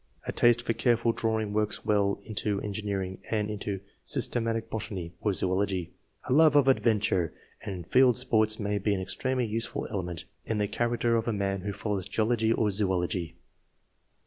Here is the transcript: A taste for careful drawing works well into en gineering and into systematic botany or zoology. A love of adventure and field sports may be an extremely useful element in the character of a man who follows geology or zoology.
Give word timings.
A 0.25 0.31
taste 0.31 0.63
for 0.63 0.73
careful 0.73 1.11
drawing 1.11 1.53
works 1.53 1.85
well 1.85 2.19
into 2.25 2.59
en 2.61 2.73
gineering 2.73 3.19
and 3.29 3.51
into 3.51 3.81
systematic 4.03 4.67
botany 4.67 5.13
or 5.21 5.31
zoology. 5.31 5.93
A 6.23 6.33
love 6.33 6.55
of 6.55 6.67
adventure 6.67 7.31
and 7.61 7.85
field 7.85 8.17
sports 8.17 8.59
may 8.59 8.79
be 8.79 8.95
an 8.95 8.99
extremely 8.99 9.45
useful 9.45 9.87
element 9.91 10.25
in 10.43 10.57
the 10.57 10.67
character 10.67 11.15
of 11.17 11.27
a 11.27 11.31
man 11.33 11.61
who 11.61 11.71
follows 11.71 12.07
geology 12.09 12.51
or 12.51 12.71
zoology. 12.71 13.35